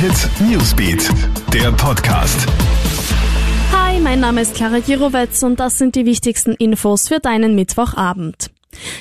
Hit 0.00 0.30
Newsbeat, 0.48 1.10
der 1.52 1.72
Podcast. 1.72 2.46
Hi, 3.72 3.98
mein 3.98 4.20
Name 4.20 4.42
ist 4.42 4.54
Clara 4.54 4.78
Girovetz 4.78 5.42
und 5.42 5.58
das 5.58 5.76
sind 5.76 5.96
die 5.96 6.06
wichtigsten 6.06 6.52
Infos 6.52 7.08
für 7.08 7.18
deinen 7.18 7.56
Mittwochabend. 7.56 8.48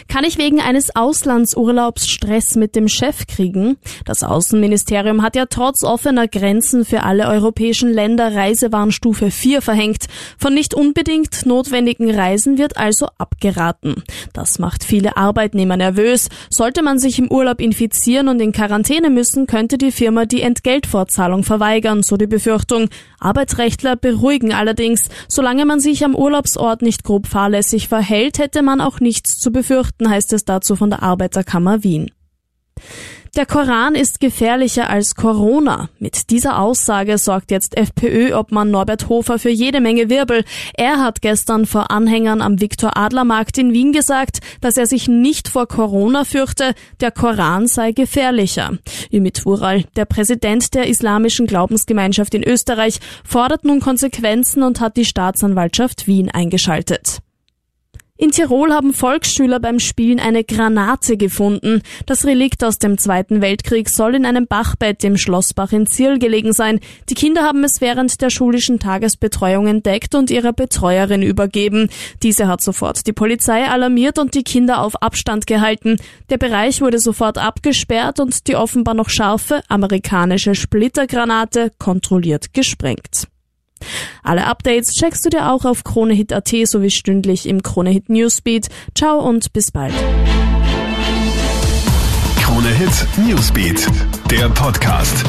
Kann 0.07 0.23
ich 0.23 0.37
wegen 0.37 0.61
eines 0.61 0.95
Auslandsurlaubs 0.95 2.07
Stress 2.07 2.55
mit 2.55 2.75
dem 2.75 2.87
Chef 2.87 3.27
kriegen? 3.27 3.77
Das 4.05 4.23
Außenministerium 4.23 5.21
hat 5.21 5.35
ja 5.35 5.45
trotz 5.45 5.83
offener 5.83 6.27
Grenzen 6.27 6.85
für 6.85 7.03
alle 7.03 7.27
europäischen 7.27 7.91
Länder 7.91 8.33
Reisewarnstufe 8.33 9.29
4 9.29 9.61
verhängt. 9.61 10.05
Von 10.37 10.53
nicht 10.53 10.73
unbedingt 10.73 11.45
notwendigen 11.45 12.09
Reisen 12.09 12.57
wird 12.57 12.77
also 12.77 13.07
abgeraten. 13.17 14.03
Das 14.33 14.59
macht 14.59 14.83
viele 14.83 15.17
Arbeitnehmer 15.17 15.77
nervös. 15.77 16.29
Sollte 16.49 16.81
man 16.81 16.99
sich 16.99 17.19
im 17.19 17.29
Urlaub 17.29 17.59
infizieren 17.61 18.29
und 18.29 18.39
in 18.39 18.53
Quarantäne 18.53 19.09
müssen, 19.09 19.45
könnte 19.45 19.77
die 19.77 19.91
Firma 19.91 20.25
die 20.25 20.41
Entgeltfortzahlung 20.41 21.43
verweigern, 21.43 22.01
so 22.01 22.17
die 22.17 22.27
Befürchtung. 22.27 22.89
Arbeitsrechtler 23.19 23.95
beruhigen 23.95 24.53
allerdings, 24.53 25.09
solange 25.27 25.65
man 25.65 25.79
sich 25.79 26.05
am 26.05 26.15
Urlaubsort 26.15 26.81
nicht 26.81 27.03
grob 27.03 27.27
fahrlässig 27.27 27.87
verhält, 27.87 28.39
hätte 28.39 28.61
man 28.61 28.79
auch 28.79 28.99
nichts 28.99 29.37
zu 29.39 29.51
befürchten, 29.57 30.09
heißt 30.09 30.33
es 30.33 30.45
dazu 30.45 30.75
von 30.75 30.89
der 30.89 31.03
Arbeiterkammer 31.03 31.83
Wien. 31.83 32.11
Der 33.35 33.45
Koran 33.45 33.93
ist 33.93 34.19
gefährlicher 34.19 34.89
als 34.89 35.13
Corona. 35.13 35.89
Mit 35.99 36.31
dieser 36.31 36.59
Aussage 36.59 37.19
sorgt 37.19 37.51
jetzt 37.51 37.77
FPÖ-Obmann 37.77 38.71
Norbert 38.71 39.09
Hofer 39.09 39.37
für 39.37 39.51
jede 39.51 39.79
Menge 39.79 40.09
Wirbel. 40.09 40.43
Er 40.73 40.97
hat 41.03 41.21
gestern 41.21 41.67
vor 41.67 41.91
Anhängern 41.91 42.41
am 42.41 42.59
Viktor-Adler-Markt 42.59 43.59
in 43.59 43.73
Wien 43.73 43.91
gesagt, 43.91 44.39
dass 44.61 44.75
er 44.75 44.87
sich 44.87 45.07
nicht 45.07 45.49
vor 45.49 45.67
Corona 45.67 46.23
fürchte, 46.23 46.73
der 46.99 47.11
Koran 47.11 47.67
sei 47.67 47.91
gefährlicher. 47.91 48.79
Ümit 49.13 49.45
Ural, 49.45 49.83
der 49.95 50.05
Präsident 50.05 50.73
der 50.73 50.87
Islamischen 50.87 51.45
Glaubensgemeinschaft 51.45 52.33
in 52.33 52.43
Österreich, 52.43 52.99
fordert 53.23 53.65
nun 53.65 53.81
Konsequenzen 53.81 54.63
und 54.63 54.79
hat 54.79 54.97
die 54.97 55.05
Staatsanwaltschaft 55.05 56.07
Wien 56.07 56.31
eingeschaltet. 56.31 57.19
In 58.19 58.31
Tirol 58.31 58.73
haben 58.73 58.95
Volksschüler 58.95 59.59
beim 59.59 59.77
Spielen 59.77 60.19
eine 60.19 60.43
Granate 60.43 61.17
gefunden. 61.17 61.83
Das 62.07 62.25
Relikt 62.25 62.63
aus 62.63 62.79
dem 62.79 62.97
Zweiten 62.97 63.41
Weltkrieg 63.41 63.89
soll 63.89 64.15
in 64.15 64.25
einem 64.25 64.47
Bachbett 64.47 65.03
im 65.03 65.17
Schlossbach 65.17 65.71
in 65.71 65.85
Zierl 65.85 66.17
gelegen 66.17 66.51
sein. 66.51 66.79
Die 67.09 67.13
Kinder 67.13 67.43
haben 67.43 67.63
es 67.63 67.79
während 67.79 68.19
der 68.19 68.31
schulischen 68.31 68.79
Tagesbetreuung 68.79 69.67
entdeckt 69.67 70.15
und 70.15 70.31
ihrer 70.31 70.51
Betreuerin 70.51 71.21
übergeben. 71.21 71.89
Diese 72.23 72.47
hat 72.47 72.63
sofort 72.63 73.05
die 73.05 73.13
Polizei 73.13 73.67
alarmiert 73.67 74.17
und 74.17 74.33
die 74.33 74.43
Kinder 74.43 74.81
auf 74.81 74.95
Abstand 75.03 75.45
gehalten. 75.45 75.97
Der 76.31 76.39
Bereich 76.39 76.81
wurde 76.81 76.97
sofort 76.97 77.37
abgesperrt 77.37 78.19
und 78.19 78.47
die 78.47 78.55
offenbar 78.55 78.95
noch 78.95 79.09
scharfe 79.09 79.61
amerikanische 79.67 80.55
Splittergranate 80.55 81.71
kontrolliert 81.77 82.51
gesprengt. 82.51 83.27
Alle 84.23 84.45
Updates 84.45 84.93
checkst 84.93 85.25
du 85.25 85.29
dir 85.29 85.51
auch 85.51 85.65
auf 85.65 85.83
KroneHit.at 85.83 86.53
sowie 86.65 86.91
stündlich 86.91 87.47
im 87.47 87.63
KroneHit 87.63 88.09
Newsbeat. 88.09 88.67
Ciao 88.95 89.19
und 89.19 89.53
bis 89.53 89.71
bald. 89.71 89.93
KroneHit 92.41 93.07
Newsbeat, 93.17 93.87
der 94.31 94.49
Podcast. 94.49 95.23